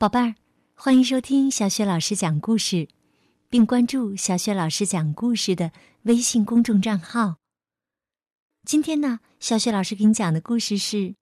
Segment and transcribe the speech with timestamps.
[0.00, 0.36] 宝贝儿，
[0.76, 2.86] 欢迎收听小雪老师讲故事，
[3.48, 7.38] 并关注小雪老师讲故事的微信公众账号。
[8.64, 10.96] 今天呢，小雪老师给你讲的故事是《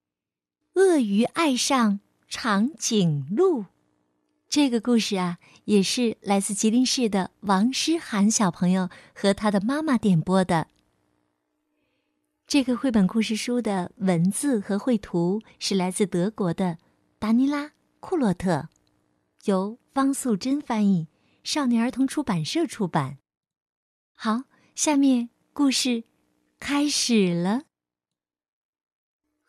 [0.75, 3.63] 鳄鱼爱上长颈鹿》。
[4.51, 10.67] 这个故事啊，也是来自吉林市的王诗涵小朋友和他的妈妈点播的。
[12.47, 16.77] 这个绘本故事书的文字和绘图是来自德国的
[17.19, 17.65] 达尼拉·
[18.09, 18.69] 库洛特，
[19.47, 21.09] 由方素珍翻译，
[21.43, 23.19] 少年儿童出版社出版。
[24.15, 24.45] 好，
[24.77, 26.05] 下面故事
[26.61, 27.65] 开始了。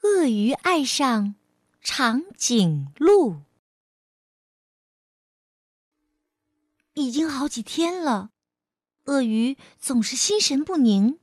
[0.02, 1.36] 鳄鱼爱上
[1.82, 3.44] 长颈鹿，
[6.96, 8.32] 已经好几天了，
[9.04, 11.20] 鳄鱼总是心神不宁。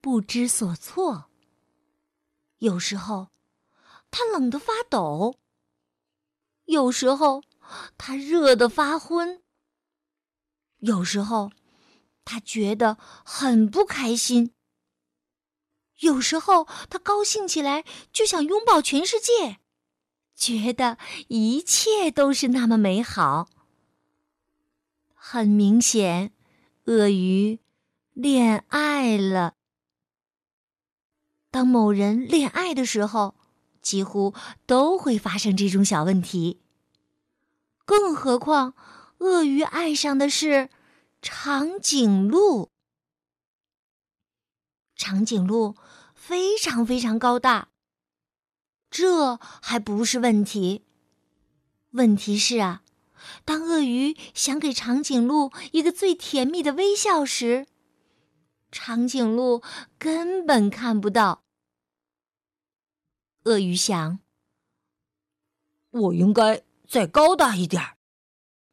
[0.00, 1.32] 不知所措。
[2.58, 3.32] 有时候，
[4.12, 5.34] 他冷得发抖；
[6.70, 7.42] 有时候，
[7.98, 9.40] 他热得发昏；
[10.78, 11.50] 有时候，
[12.24, 14.52] 他觉得很不开心；
[15.98, 19.58] 有时候，他高兴起来就想拥抱全世界，
[20.36, 23.48] 觉得一切都是那么美好。
[25.12, 26.32] 很明显，
[26.84, 27.58] 鳄鱼
[28.12, 29.54] 恋爱了。
[31.50, 33.34] 当某人恋爱的时候，
[33.82, 34.34] 几乎
[34.66, 36.60] 都会发生这种小问题。
[37.90, 38.74] 更何况，
[39.18, 40.70] 鳄鱼爱上的是
[41.20, 42.70] 长颈鹿。
[44.94, 45.74] 长颈鹿
[46.14, 47.70] 非常非常高大，
[48.92, 50.84] 这还不是问题。
[51.90, 52.84] 问题是啊，
[53.44, 57.66] 当鳄鱼想给长颈鹿一个最甜蜜的微笑时，
[58.70, 59.64] 长颈鹿
[59.98, 61.42] 根本看不到。
[63.42, 64.20] 鳄鱼想
[65.90, 67.80] ：“我应该再高大一点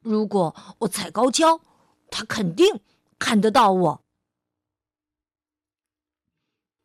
[0.00, 1.60] 如果我踩高跷，
[2.10, 2.80] 他肯定
[3.16, 4.04] 看得到我。”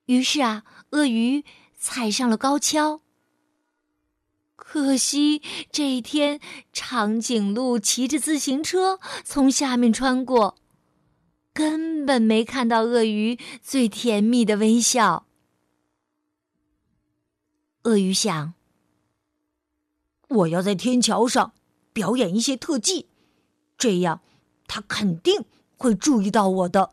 [0.05, 1.43] 于是啊，鳄鱼
[1.75, 3.01] 踩上了高跷。
[4.55, 5.41] 可惜
[5.71, 6.39] 这一天，
[6.71, 10.55] 长颈鹿骑着自行车从下面穿过。
[11.51, 15.25] 根本没看到鳄鱼最甜蜜的微笑。
[17.83, 18.53] 鳄鱼想
[20.33, 21.53] ：“我要在天桥上
[21.93, 23.07] 表演一些特技，
[23.77, 24.21] 这样
[24.67, 25.45] 他肯定
[25.77, 26.91] 会注意到我的。”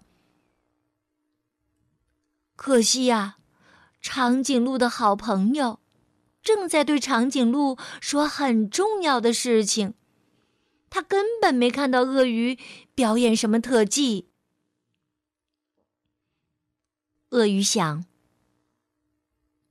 [2.57, 3.39] 可惜呀，
[4.03, 5.81] 长颈鹿的好朋友
[6.43, 9.95] 正在对长颈鹿说很重要的事情，
[10.91, 12.59] 他根本没看到鳄鱼
[12.95, 14.29] 表演什么特技。
[17.31, 18.05] 鳄鱼想：“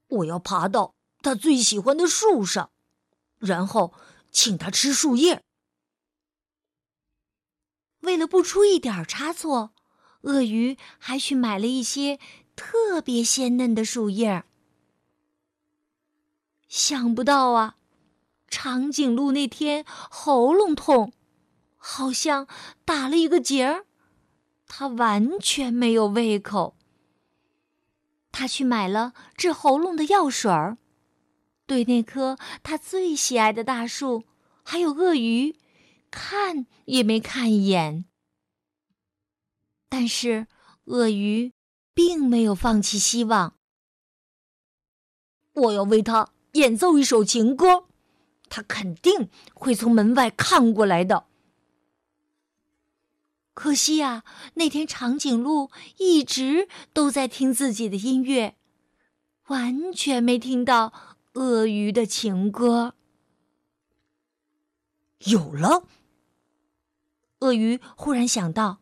[0.08, 2.72] 我要爬到他最喜欢的树上，
[3.40, 3.94] 然后
[4.32, 5.42] 请他吃树叶。”
[8.02, 9.74] 为了不出一点差错，
[10.22, 12.20] 鳄鱼还去买了一些
[12.56, 14.44] 特别鲜嫩的树叶。
[16.68, 17.76] 想不到啊，
[18.48, 21.12] 长颈鹿那天喉咙痛，
[21.78, 22.48] 好像
[22.86, 23.86] 打了一个结儿，
[24.68, 26.76] 它完全没有胃口。
[28.32, 30.78] 他去买了治喉咙的药水儿，
[31.70, 34.24] 对那棵他最喜爱的大树，
[34.64, 35.56] 还有鳄鱼，
[36.10, 38.06] 看也没看一眼。
[39.88, 40.48] 但是
[40.86, 41.54] 鳄鱼
[41.94, 43.54] 并没有放弃希望。
[45.54, 47.86] 我要为他演奏一首情歌，
[48.50, 51.28] 他肯定会从门外看过来的。
[53.54, 54.24] 可惜呀，
[54.56, 58.56] 那天长颈鹿一直都在听自己的音乐，
[59.50, 60.94] 完全没听到
[61.34, 62.96] 鳄鱼的情歌。
[65.26, 65.86] 有了，
[67.40, 68.80] 鳄鱼忽然想到，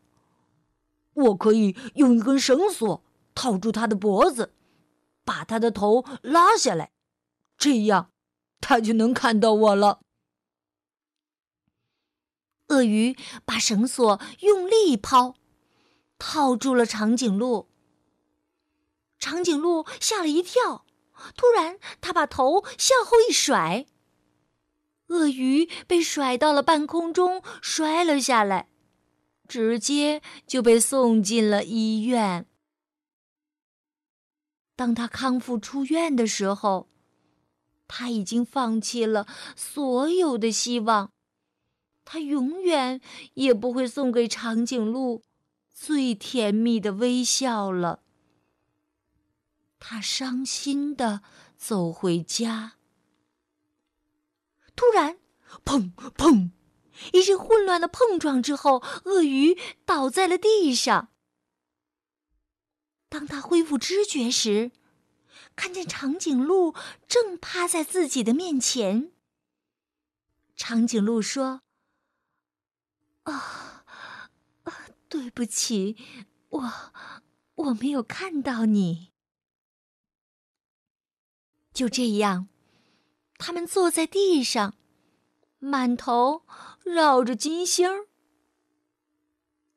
[1.14, 3.04] 我可以用一根绳索
[3.34, 4.54] 套住它的脖子，
[5.24, 6.92] 把它的头拉下来，
[7.56, 8.12] 这样
[8.60, 10.00] 它就能看到我了。
[12.68, 15.34] 鳄鱼把绳索用力一抛，
[16.18, 17.68] 套住了长颈鹿。
[19.18, 20.84] 长颈鹿吓了一跳，
[21.36, 23.86] 突然，他把头向后一甩，
[25.08, 28.68] 鳄鱼被甩到了半空中，摔了下来，
[29.46, 32.46] 直接就被送进了医院。
[34.76, 36.88] 当他康复出院的时候，
[37.88, 39.26] 他已经放弃了
[39.56, 41.10] 所有的希望。
[42.04, 43.00] 他永远
[43.34, 45.22] 也不会送给长颈鹿
[45.74, 48.02] 最甜蜜的微笑了。
[49.78, 51.22] 他伤心的
[51.56, 52.74] 走回家。
[54.76, 55.18] 突然，
[55.64, 56.50] 砰砰！
[57.12, 61.10] 一阵混乱的碰撞之后，鳄鱼倒在了地上。
[63.08, 64.72] 当他恢复知觉时，
[65.56, 66.74] 看见长颈鹿
[67.06, 69.12] 正趴在自己的面前。
[70.54, 71.62] 长颈鹿说
[73.24, 73.84] ：“啊
[74.64, 74.72] 啊，
[75.08, 75.96] 对不起，
[76.48, 76.72] 我
[77.54, 79.12] 我没有看到你。”
[81.78, 82.48] 就这样，
[83.36, 84.74] 他们坐在地上，
[85.60, 86.42] 满头
[86.82, 88.08] 绕着金星儿。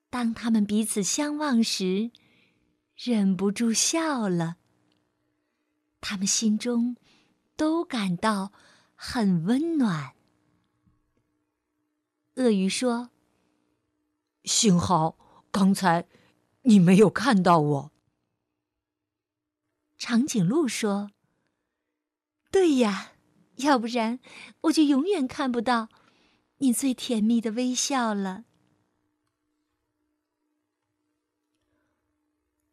[0.10, 2.10] 当他们彼此相望时，
[2.96, 4.58] 忍不住笑了。
[6.00, 6.98] 他们心中
[7.56, 8.52] 都感到
[8.96, 10.16] 很温暖。
[12.38, 13.12] 鳄鱼说
[14.44, 16.08] ：“幸好刚才
[16.64, 17.92] 你没有看到我。”
[20.00, 21.12] 长颈鹿说。
[22.52, 23.14] 对呀，
[23.56, 24.20] 要不然
[24.62, 25.88] 我就永远看不到
[26.58, 28.44] 你最甜蜜的微笑了，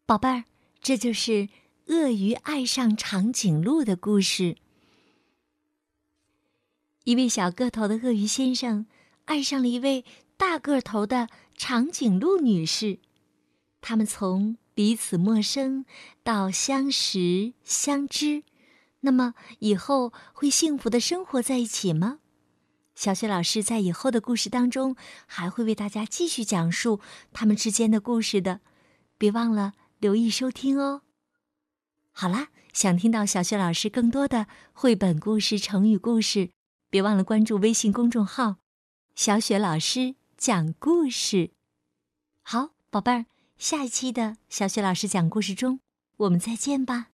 [0.05, 0.45] 宝贝儿。
[0.81, 1.49] 这就是
[1.87, 4.57] 鳄鱼爱上长颈鹿的故事。
[7.05, 8.87] 一位小个头的鳄鱼先生
[9.27, 10.05] 爱上了一位
[10.37, 13.01] 大个头的长颈鹿女士，
[13.81, 15.85] 他们从彼此陌生
[16.23, 18.45] 到相识相知。
[19.01, 22.19] 那么以后会幸福的生活在一起吗？
[22.95, 24.97] 小雪老师在以后的故事当中
[25.27, 27.01] 还会为大家继续讲述
[27.33, 28.61] 他们之间的故事的，
[29.17, 31.03] 别忘了留意收听哦。
[32.11, 36.51] 好啦，想听到小雪老师更多的绘本故事、成语故事，
[36.91, 38.57] 别忘了关注微信公众号
[39.15, 41.53] “小雪老师讲故事”。
[42.43, 43.27] 好，宝贝儿，
[43.59, 45.79] 下一期的小雪老师讲故事中，
[46.17, 47.11] 我们再见吧。